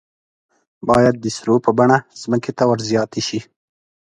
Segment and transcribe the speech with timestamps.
[0.89, 3.39] باید د سرو په بڼه ځمکې ته ور زیاتې شي.